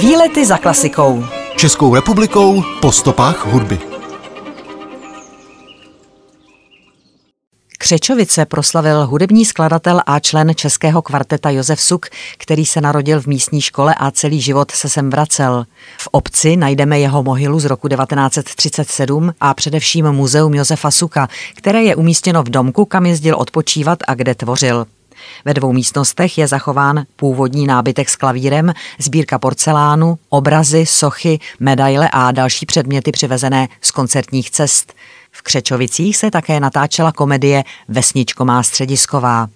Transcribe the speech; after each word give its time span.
Výlety 0.00 0.46
za 0.46 0.58
klasikou. 0.58 1.24
Českou 1.56 1.94
republikou 1.94 2.62
po 2.80 2.92
stopách 2.92 3.46
hudby. 3.46 3.78
Křečovice 7.78 8.44
proslavil 8.44 9.06
hudební 9.06 9.44
skladatel 9.44 10.00
a 10.06 10.20
člen 10.20 10.54
českého 10.54 11.02
kvarteta 11.02 11.50
Josef 11.50 11.80
Suk, 11.80 12.06
který 12.38 12.66
se 12.66 12.80
narodil 12.80 13.20
v 13.20 13.26
místní 13.26 13.60
škole 13.60 13.94
a 13.98 14.10
celý 14.10 14.40
život 14.40 14.70
se 14.70 14.88
sem 14.88 15.10
vracel. 15.10 15.64
V 15.98 16.08
obci 16.12 16.56
najdeme 16.56 17.00
jeho 17.00 17.22
mohylu 17.22 17.60
z 17.60 17.64
roku 17.64 17.88
1937 17.88 19.34
a 19.40 19.54
především 19.54 20.12
muzeum 20.12 20.54
Josefa 20.54 20.90
Suka, 20.90 21.28
které 21.54 21.82
je 21.82 21.96
umístěno 21.96 22.42
v 22.42 22.50
domku, 22.50 22.84
kam 22.84 23.06
jezdil 23.06 23.36
odpočívat 23.36 23.98
a 24.06 24.14
kde 24.14 24.34
tvořil. 24.34 24.86
Ve 25.44 25.54
dvou 25.54 25.72
místnostech 25.72 26.38
je 26.38 26.46
zachován 26.46 27.04
původní 27.16 27.66
nábytek 27.66 28.08
s 28.08 28.16
klavírem, 28.16 28.72
sbírka 28.98 29.38
porcelánu, 29.38 30.18
obrazy, 30.28 30.86
sochy, 30.86 31.38
medaile 31.60 32.08
a 32.12 32.32
další 32.32 32.66
předměty 32.66 33.12
přivezené 33.12 33.68
z 33.80 33.90
koncertních 33.90 34.50
cest. 34.50 34.92
V 35.30 35.42
Křečovicích 35.42 36.16
se 36.16 36.30
také 36.30 36.60
natáčela 36.60 37.12
komedie 37.12 37.64
Vesničko 37.88 38.44
má 38.44 38.62
středisková. 38.62 39.48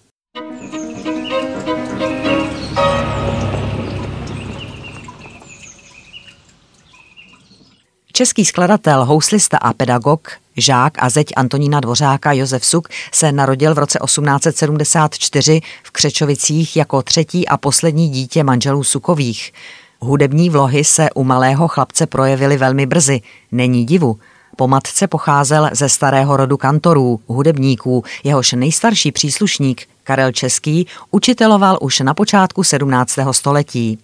Český 8.12 8.44
skladatel, 8.44 9.04
houslista 9.04 9.58
a 9.58 9.72
pedagog, 9.72 10.30
žák 10.60 10.92
a 10.98 11.10
zeď 11.10 11.32
Antonína 11.36 11.80
Dvořáka 11.80 12.32
Josef 12.32 12.66
Suk 12.66 12.88
se 13.12 13.32
narodil 13.32 13.74
v 13.74 13.78
roce 13.78 13.98
1874 14.04 15.60
v 15.82 15.90
Křečovicích 15.90 16.76
jako 16.76 17.02
třetí 17.02 17.48
a 17.48 17.56
poslední 17.56 18.08
dítě 18.08 18.44
manželů 18.44 18.84
Sukových. 18.84 19.52
Hudební 20.00 20.50
vlohy 20.50 20.84
se 20.84 21.08
u 21.14 21.24
malého 21.24 21.68
chlapce 21.68 22.06
projevily 22.06 22.56
velmi 22.56 22.86
brzy. 22.86 23.20
Není 23.52 23.86
divu. 23.86 24.18
Po 24.56 24.68
matce 24.68 25.06
pocházel 25.06 25.70
ze 25.72 25.88
starého 25.88 26.36
rodu 26.36 26.56
kantorů, 26.56 27.20
hudebníků, 27.26 28.04
jehož 28.24 28.52
nejstarší 28.52 29.12
příslušník, 29.12 29.88
Karel 30.04 30.32
Český, 30.32 30.86
učiteloval 31.10 31.78
už 31.80 32.00
na 32.00 32.14
počátku 32.14 32.64
17. 32.64 33.18
století. 33.30 33.98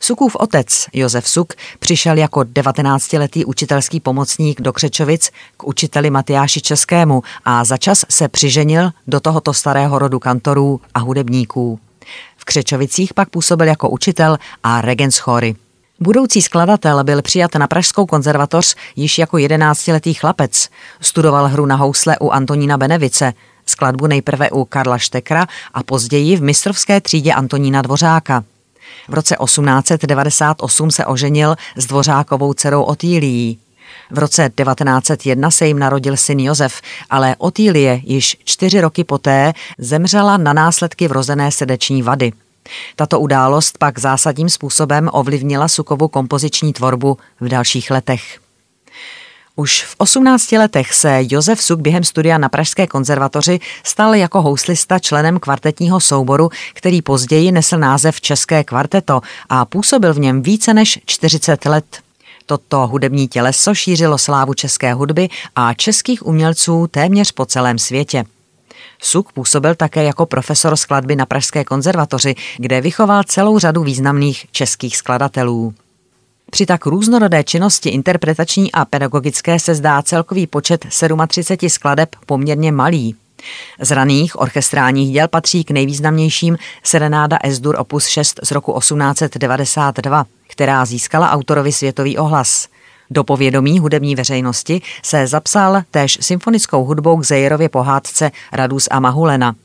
Sukův 0.00 0.36
otec, 0.36 0.86
Josef 0.92 1.28
Suk, 1.28 1.52
přišel 1.78 2.18
jako 2.18 2.40
19-letý 2.40 3.44
učitelský 3.44 4.00
pomocník 4.00 4.60
do 4.60 4.72
Křečovic 4.72 5.30
k 5.56 5.64
učiteli 5.64 6.10
Matyáši 6.10 6.60
Českému 6.60 7.22
a 7.44 7.64
začas 7.64 8.04
se 8.08 8.28
přiženil 8.28 8.90
do 9.06 9.20
tohoto 9.20 9.54
starého 9.54 9.98
rodu 9.98 10.18
kantorů 10.18 10.80
a 10.94 10.98
hudebníků. 10.98 11.80
V 12.36 12.44
Křečovicích 12.44 13.14
pak 13.14 13.30
působil 13.30 13.66
jako 13.66 13.88
učitel 13.88 14.38
a 14.62 14.80
regent 14.80 15.14
chory. 15.14 15.56
Budoucí 16.00 16.42
skladatel 16.42 17.04
byl 17.04 17.22
přijat 17.22 17.54
na 17.54 17.66
Pražskou 17.66 18.06
konzervatoř 18.06 18.76
již 18.96 19.18
jako 19.18 19.38
jedenáctiletý 19.38 20.14
chlapec. 20.14 20.68
Studoval 21.00 21.48
hru 21.48 21.66
na 21.66 21.76
housle 21.76 22.18
u 22.18 22.30
Antonína 22.30 22.76
Benevice, 22.76 23.32
skladbu 23.66 24.06
nejprve 24.06 24.50
u 24.50 24.64
Karla 24.64 24.98
Štekra 24.98 25.46
a 25.74 25.82
později 25.82 26.36
v 26.36 26.42
mistrovské 26.42 27.00
třídě 27.00 27.32
Antonína 27.32 27.82
Dvořáka. 27.82 28.44
V 29.08 29.14
roce 29.14 29.36
1898 29.44 30.90
se 30.90 31.06
oženil 31.06 31.56
s 31.76 31.86
Dvořákovou 31.86 32.54
dcerou 32.54 32.82
Otýlií. 32.82 33.58
V 34.10 34.18
roce 34.18 34.50
1901 34.56 35.50
se 35.50 35.66
jim 35.66 35.78
narodil 35.78 36.16
syn 36.16 36.40
Josef, 36.40 36.80
ale 37.10 37.36
Otýlie 37.38 38.00
již 38.04 38.36
čtyři 38.44 38.80
roky 38.80 39.04
poté 39.04 39.52
zemřela 39.78 40.36
na 40.36 40.52
následky 40.52 41.08
vrozené 41.08 41.50
srdeční 41.50 42.02
vady. 42.02 42.32
Tato 42.96 43.20
událost 43.20 43.78
pak 43.78 43.98
zásadním 43.98 44.48
způsobem 44.48 45.10
ovlivnila 45.12 45.68
Sukovu 45.68 46.08
kompoziční 46.08 46.72
tvorbu 46.72 47.16
v 47.40 47.48
dalších 47.48 47.90
letech. 47.90 48.38
Už 49.60 49.84
v 49.84 49.94
18 49.98 50.52
letech 50.52 50.94
se 50.94 51.18
Josef 51.20 51.62
Suk 51.62 51.80
během 51.80 52.04
studia 52.04 52.38
na 52.38 52.48
Pražské 52.48 52.86
konzervatoři 52.86 53.60
stal 53.84 54.14
jako 54.14 54.42
houslista 54.42 54.98
členem 54.98 55.38
kvartetního 55.38 56.00
souboru, 56.00 56.50
který 56.74 57.02
později 57.02 57.52
nesl 57.52 57.78
název 57.78 58.20
České 58.20 58.64
kvarteto 58.64 59.20
a 59.48 59.64
působil 59.64 60.14
v 60.14 60.18
něm 60.18 60.42
více 60.42 60.74
než 60.74 60.98
40 61.06 61.64
let. 61.64 61.84
Toto 62.46 62.86
hudební 62.86 63.28
těleso 63.28 63.74
šířilo 63.74 64.18
slávu 64.18 64.54
české 64.54 64.94
hudby 64.94 65.28
a 65.56 65.74
českých 65.74 66.26
umělců 66.26 66.86
téměř 66.86 67.32
po 67.32 67.46
celém 67.46 67.78
světě. 67.78 68.24
Suk 69.02 69.32
působil 69.32 69.74
také 69.74 70.04
jako 70.04 70.26
profesor 70.26 70.76
skladby 70.76 71.16
na 71.16 71.26
Pražské 71.26 71.64
konzervatoři, 71.64 72.34
kde 72.56 72.80
vychoval 72.80 73.22
celou 73.24 73.58
řadu 73.58 73.82
významných 73.82 74.46
českých 74.52 74.96
skladatelů. 74.96 75.74
Při 76.50 76.66
tak 76.66 76.86
různorodé 76.86 77.44
činnosti 77.44 77.88
interpretační 77.88 78.72
a 78.72 78.84
pedagogické 78.84 79.58
se 79.58 79.74
zdá 79.74 80.02
celkový 80.02 80.46
počet 80.46 80.86
37 81.28 81.68
skladeb 81.68 82.16
poměrně 82.26 82.72
malý. 82.72 83.14
Z 83.80 83.90
raných 83.90 84.40
orchestrálních 84.40 85.12
děl 85.12 85.28
patří 85.28 85.64
k 85.64 85.70
nejvýznamnějším 85.70 86.58
Serenáda 86.82 87.38
S-dur 87.44 87.76
opus 87.78 88.06
6 88.06 88.40
z 88.42 88.50
roku 88.50 88.78
1892, 88.78 90.26
která 90.48 90.84
získala 90.84 91.30
autorovi 91.30 91.72
světový 91.72 92.18
ohlas. 92.18 92.68
Do 93.10 93.24
povědomí 93.24 93.78
hudební 93.78 94.16
veřejnosti 94.16 94.82
se 95.02 95.26
zapsal 95.26 95.82
též 95.90 96.18
symfonickou 96.20 96.84
hudbou 96.84 97.16
k 97.16 97.24
Zejerově 97.24 97.68
pohádce 97.68 98.30
Radus 98.52 98.88
a 98.90 99.00
Mahulena– 99.00 99.54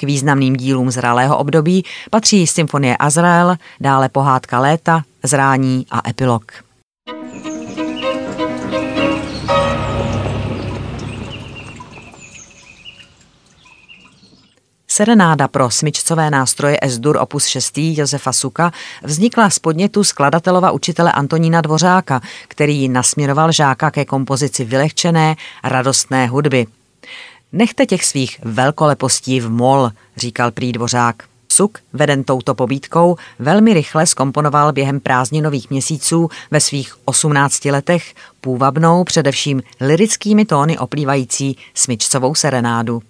k 0.00 0.02
významným 0.02 0.56
dílům 0.56 0.90
zralého 0.90 1.38
období 1.38 1.84
patří 2.10 2.46
symfonie 2.46 2.96
Azrael, 2.96 3.56
dále 3.80 4.08
pohádka 4.08 4.60
Léta, 4.60 5.02
Zrání 5.22 5.86
a 5.90 6.08
Epilog. 6.10 6.52
Serenáda 14.88 15.48
pro 15.48 15.70
smyčcové 15.70 16.30
nástroje 16.30 16.78
S-dur 16.82 17.16
opus 17.20 17.46
6. 17.46 17.72
Josefa 17.78 18.32
Suka 18.32 18.72
vznikla 19.02 19.50
z 19.50 19.58
podnětu 19.58 20.04
skladatelova 20.04 20.70
učitele 20.70 21.12
Antonína 21.12 21.60
Dvořáka, 21.60 22.20
který 22.48 22.88
nasměroval 22.88 23.52
žáka 23.52 23.90
ke 23.90 24.04
kompozici 24.04 24.64
vylehčené, 24.64 25.36
radostné 25.64 26.26
hudby. 26.26 26.66
Nechte 27.52 27.86
těch 27.86 28.04
svých 28.04 28.40
velkolepostí 28.42 29.40
v 29.40 29.50
mol, 29.50 29.90
říkal 30.16 30.50
prý 30.50 30.72
dvořák. 30.72 31.29
Suk, 31.52 31.78
veden 31.92 32.24
touto 32.24 32.54
pobídkou, 32.54 33.16
velmi 33.38 33.74
rychle 33.74 34.06
skomponoval 34.06 34.72
během 34.72 35.00
prázdninových 35.00 35.70
měsíců 35.70 36.28
ve 36.50 36.60
svých 36.60 36.94
18 37.04 37.64
letech 37.64 38.14
půvabnou, 38.40 39.04
především 39.04 39.62
lirickými 39.80 40.44
tóny 40.44 40.78
oplývající 40.78 41.56
smyčcovou 41.74 42.34
serenádu. 42.34 43.02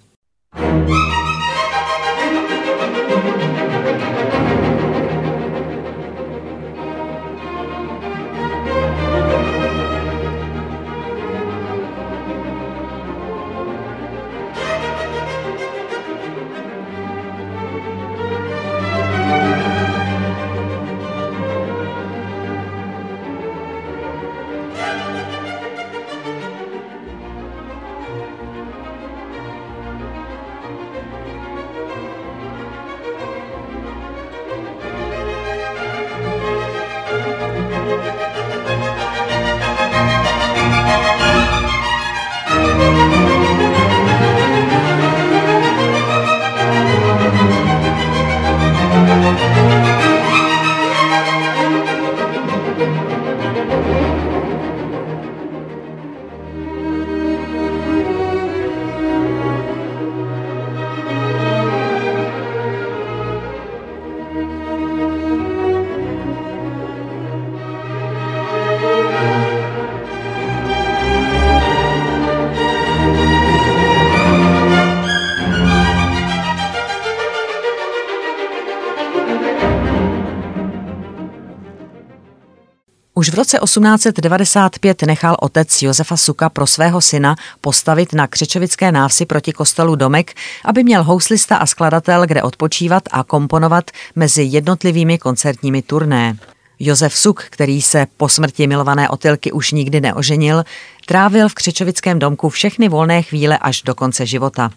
Už 83.20 83.30
v 83.30 83.34
roce 83.34 83.58
1895 83.64 85.02
nechal 85.02 85.36
otec 85.40 85.82
Josefa 85.82 86.16
Suka 86.16 86.48
pro 86.48 86.66
svého 86.66 87.00
syna 87.00 87.36
postavit 87.60 88.12
na 88.12 88.26
Křečovické 88.26 88.92
návsi 88.92 89.26
proti 89.26 89.52
kostelu 89.52 89.96
domek, 89.96 90.34
aby 90.64 90.84
měl 90.84 91.04
houslista 91.04 91.56
a 91.56 91.66
skladatel 91.66 92.26
kde 92.26 92.42
odpočívat 92.42 93.02
a 93.10 93.24
komponovat 93.24 93.90
mezi 94.16 94.42
jednotlivými 94.42 95.18
koncertními 95.18 95.82
turné. 95.82 96.36
Josef 96.78 97.16
Suk, 97.16 97.44
který 97.50 97.82
se 97.82 98.06
po 98.16 98.28
smrti 98.28 98.66
milované 98.66 99.08
Otylky 99.08 99.52
už 99.52 99.72
nikdy 99.72 100.00
neoženil, 100.00 100.64
trávil 101.06 101.48
v 101.48 101.54
Křečovickém 101.54 102.18
domku 102.18 102.48
všechny 102.48 102.88
volné 102.88 103.22
chvíle 103.22 103.58
až 103.58 103.82
do 103.82 103.94
konce 103.94 104.26
života. 104.26 104.70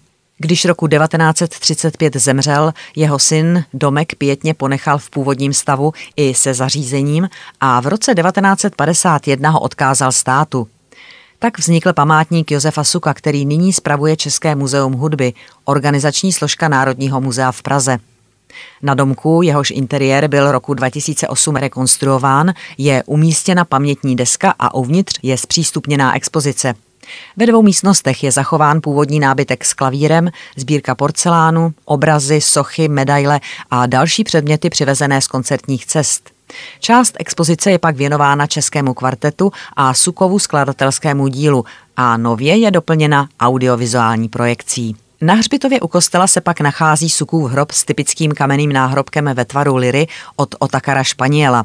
Když 0.44 0.66
roku 0.66 0.88
1935 0.88 2.16
zemřel, 2.16 2.74
jeho 2.96 3.20
syn 3.20 3.64
domek 3.74 4.16
pětně 4.16 4.54
ponechal 4.54 4.98
v 4.98 5.10
původním 5.10 5.54
stavu 5.54 5.94
i 6.16 6.34
se 6.34 6.54
zařízením 6.54 7.30
a 7.60 7.80
v 7.80 7.88
roce 7.88 8.16
1951 8.16 9.50
ho 9.50 9.60
odkázal 9.60 10.12
státu. 10.12 10.68
Tak 11.40 11.60
vznikl 11.60 11.94
památník 11.94 12.52
Josefa 12.52 12.84
Suka, 12.84 13.14
který 13.14 13.46
nyní 13.46 13.74
spravuje 13.74 14.18
České 14.18 14.56
muzeum 14.56 14.94
hudby, 14.94 15.34
organizační 15.66 16.34
složka 16.34 16.68
Národního 16.68 17.22
muzea 17.22 17.52
v 17.52 17.62
Praze. 17.62 17.98
Na 18.82 18.94
domku, 18.94 19.42
jehož 19.42 19.72
interiér 19.72 20.28
byl 20.28 20.52
roku 20.52 20.74
2008 20.74 21.56
rekonstruován, 21.56 22.54
je 22.78 23.04
umístěna 23.06 23.66
pamětní 23.66 24.16
deska 24.16 24.54
a 24.60 24.74
uvnitř 24.74 25.20
je 25.24 25.38
zpřístupněná 25.38 26.16
expozice. 26.16 26.74
Ve 27.38 27.46
dvou 27.46 27.62
místnostech 27.62 28.24
je 28.24 28.32
zachován 28.32 28.82
původní 28.82 29.20
nábytek 29.20 29.66
s 29.66 29.74
klavírem, 29.74 30.30
sbírka 30.58 30.96
porcelánu, 30.96 31.74
obrazy, 31.86 32.42
sochy, 32.42 32.88
medaile 32.88 33.40
a 33.72 33.86
další 33.86 34.24
předměty 34.24 34.70
přivezené 34.70 35.22
z 35.22 35.28
koncertních 35.28 35.86
cest. 35.86 36.30
Část 36.80 37.16
expozice 37.20 37.72
je 37.72 37.80
pak 37.80 37.96
věnována 37.96 38.48
českému 38.48 38.94
kvartetu 38.94 39.52
a 39.76 39.94
Sukovu 39.94 40.40
skladatelskému 40.40 41.28
dílu 41.28 41.66
a 41.98 42.18
nově 42.18 42.58
je 42.58 42.72
doplněna 42.72 43.28
audiovizuální 43.40 44.30
projekcí. 44.30 44.96
Na 45.24 45.34
hřbitově 45.34 45.82
u 45.82 45.88
kostela 45.88 46.28
se 46.28 46.42
pak 46.42 46.62
nachází 46.62 47.10
Sukův 47.10 47.52
hrob 47.52 47.72
s 47.72 47.86
typickým 47.86 48.32
kamenným 48.32 48.74
náhrobkem 48.74 49.30
ve 49.34 49.46
tvaru 49.46 49.76
liry 49.76 50.08
od 50.36 50.56
Otakara 50.60 51.04
Španěla. 51.04 51.64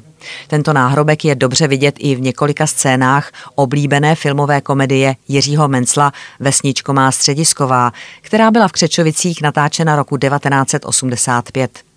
Tento 0.48 0.72
náhrobek 0.72 1.24
je 1.24 1.34
dobře 1.34 1.68
vidět 1.68 1.94
i 1.98 2.14
v 2.14 2.20
několika 2.20 2.66
scénách 2.66 3.32
oblíbené 3.54 4.14
filmové 4.14 4.60
komedie 4.60 5.16
Jiřího 5.28 5.68
Mencla 5.68 6.12
Vesničko 6.40 6.92
má 6.92 7.12
středisková, 7.12 7.92
která 8.20 8.50
byla 8.50 8.68
v 8.68 8.72
Křečovicích 8.72 9.42
natáčena 9.42 9.96
roku 9.96 10.16
1985. 10.16 11.87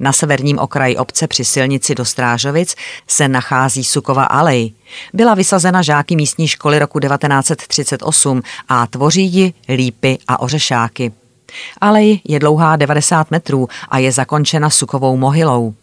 Na 0.00 0.12
severním 0.12 0.58
okraji 0.58 0.96
obce 0.96 1.26
při 1.26 1.44
silnici 1.44 1.94
do 1.94 2.04
Strážovic 2.04 2.74
se 3.08 3.28
nachází 3.28 3.84
Sukova 3.84 4.24
alej. 4.24 4.72
Byla 5.12 5.34
vysazena 5.34 5.82
žáky 5.82 6.16
místní 6.16 6.48
školy 6.48 6.78
roku 6.78 7.00
1938 7.00 8.42
a 8.68 8.86
tvoří 8.86 9.26
ji 9.26 9.52
lípy 9.68 10.18
a 10.28 10.40
ořešáky. 10.40 11.12
Alej 11.80 12.20
je 12.24 12.38
dlouhá 12.38 12.76
90 12.76 13.30
metrů 13.30 13.68
a 13.88 13.98
je 13.98 14.12
zakončena 14.12 14.70
sukovou 14.70 15.16
mohylou. 15.16 15.74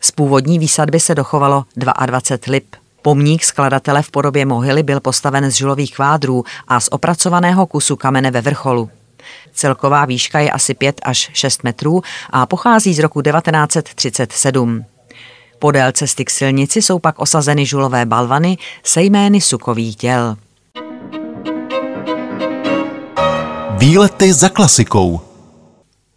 Z 0.00 0.10
původní 0.10 0.58
výsadby 0.58 1.00
se 1.00 1.14
dochovalo 1.14 1.64
22 1.76 2.52
lip. 2.52 2.76
Pomník 3.02 3.44
skladatele 3.44 4.02
v 4.02 4.10
podobě 4.10 4.46
mohyly 4.46 4.82
byl 4.82 5.00
postaven 5.00 5.50
z 5.50 5.54
žulových 5.54 5.94
kvádrů 5.94 6.44
a 6.68 6.80
z 6.80 6.88
opracovaného 6.90 7.66
kusu 7.66 7.96
kamene 7.96 8.30
ve 8.30 8.40
vrcholu. 8.40 8.90
Celková 9.52 10.04
výška 10.04 10.40
je 10.40 10.50
asi 10.50 10.74
5 10.74 11.00
až 11.04 11.30
6 11.32 11.64
metrů 11.64 12.02
a 12.30 12.46
pochází 12.46 12.94
z 12.94 12.98
roku 12.98 13.22
1937. 13.22 14.84
Podél 15.58 15.92
cesty 15.92 16.24
k 16.24 16.30
silnici 16.30 16.82
jsou 16.82 16.98
pak 16.98 17.18
osazeny 17.18 17.66
žulové 17.66 18.06
balvany 18.06 18.58
se 18.84 19.02
jmény 19.02 19.40
sukových 19.40 19.96
těl. 19.96 20.36
Výlety 23.70 24.32
za 24.32 24.48
klasikou. 24.48 25.20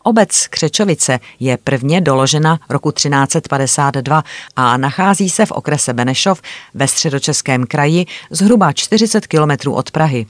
Obec 0.04 0.48
Křečovice 0.48 1.20
je 1.40 1.58
prvně 1.58 2.02
doložena 2.02 2.60
roku 2.70 2.92
1352 2.92 4.24
a 4.56 4.78
nachází 4.78 5.30
se 5.30 5.46
v 5.46 5.52
okrese 5.52 5.94
Benešov 5.94 6.42
ve 6.74 6.88
středočeském 6.88 7.66
kraji 7.66 8.06
zhruba 8.30 8.74
40 8.74 9.28
kilometrů 9.28 9.74
od 9.74 9.92
Prahy. 9.92 10.26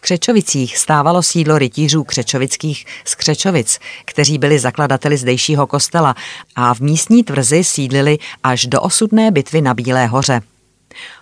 V 0.00 0.02
Křečovicích 0.02 0.78
stávalo 0.78 1.22
sídlo 1.22 1.58
rytířů 1.58 2.04
křečovických 2.04 2.86
z 3.04 3.14
Křečovic, 3.14 3.78
kteří 4.04 4.38
byli 4.38 4.58
zakladateli 4.58 5.16
zdejšího 5.16 5.66
kostela 5.66 6.14
a 6.56 6.74
v 6.74 6.80
místní 6.80 7.24
tvrzi 7.24 7.64
sídlili 7.64 8.18
až 8.42 8.66
do 8.66 8.80
osudné 8.80 9.30
bitvy 9.30 9.60
na 9.60 9.74
Bílé 9.74 10.06
hoře. 10.06 10.40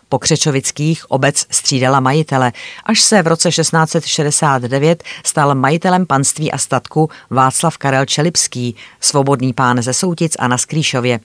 Po 0.08 0.18
Křečovických 0.18 1.10
obec 1.10 1.46
střídala 1.50 2.00
majitele, 2.00 2.52
až 2.84 3.00
se 3.00 3.22
v 3.22 3.26
roce 3.26 3.50
1669 3.50 5.04
stal 5.24 5.54
majitelem 5.54 6.06
panství 6.06 6.52
a 6.52 6.58
statku 6.58 7.10
Václav 7.30 7.78
Karel 7.78 8.04
Čelipský, 8.04 8.76
svobodný 9.00 9.52
pán 9.52 9.82
ze 9.82 9.94
Soutic 9.94 10.36
a 10.38 10.48
na 10.48 10.58
Skrýšově. 10.58 11.20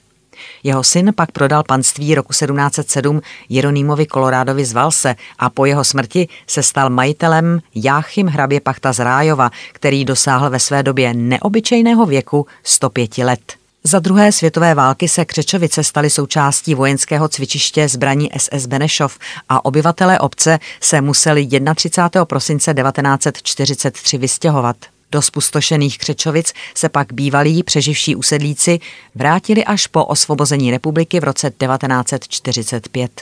Jeho 0.63 0.83
syn 0.83 1.13
pak 1.15 1.31
prodal 1.31 1.63
panství 1.67 2.15
roku 2.15 2.33
1707 2.33 3.21
Jeronýmovi 3.49 4.05
Kolorádovi 4.05 4.65
z 4.65 4.73
Valse 4.73 5.15
a 5.39 5.49
po 5.49 5.65
jeho 5.65 5.83
smrti 5.83 6.27
se 6.47 6.63
stal 6.63 6.89
majitelem 6.89 7.59
Jáchym 7.75 8.27
hrabě 8.27 8.61
Pachta 8.61 8.93
z 8.93 8.99
Rájova, 8.99 9.49
který 9.71 10.05
dosáhl 10.05 10.49
ve 10.49 10.59
své 10.59 10.83
době 10.83 11.13
neobyčejného 11.13 12.05
věku 12.05 12.47
105 12.63 13.17
let. 13.17 13.63
Za 13.85 13.99
druhé 13.99 14.31
světové 14.31 14.75
války 14.75 15.07
se 15.07 15.25
Křečovice 15.25 15.83
staly 15.83 16.09
součástí 16.09 16.75
vojenského 16.75 17.27
cvičiště 17.27 17.89
zbraní 17.89 18.29
SS 18.37 18.65
Benešov 18.65 19.17
a 19.49 19.65
obyvatelé 19.65 20.19
obce 20.19 20.59
se 20.81 21.01
museli 21.01 21.47
31. 21.75 22.25
prosince 22.25 22.73
1943 22.73 24.17
vystěhovat. 24.17 24.92
Do 25.13 25.21
spustošených 25.21 25.97
Křečovic 25.97 26.53
se 26.75 26.89
pak 26.89 27.13
bývalí 27.13 27.63
přeživší 27.63 28.15
usedlíci 28.15 28.79
vrátili 29.15 29.65
až 29.65 29.87
po 29.87 30.05
osvobození 30.05 30.71
republiky 30.71 31.19
v 31.19 31.23
roce 31.23 31.51
1945. 31.51 33.21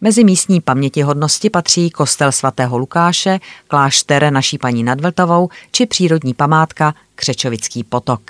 Mezi 0.00 0.24
místní 0.24 0.60
pamětihodnosti 0.60 1.50
patří 1.50 1.90
kostel 1.90 2.32
svatého 2.32 2.78
Lukáše, 2.78 3.38
klášter 3.68 4.32
naší 4.32 4.58
paní 4.58 4.82
nad 4.82 5.00
Vltavou 5.00 5.48
či 5.72 5.86
přírodní 5.86 6.34
památka 6.34 6.94
Křečovický 7.14 7.84
potok. 7.84 8.20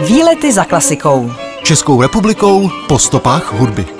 Výlety 0.00 0.52
za 0.52 0.64
klasikou. 0.64 1.32
Českou 1.62 2.02
republikou 2.02 2.70
po 2.88 2.98
stopách 2.98 3.52
hudby. 3.52 3.97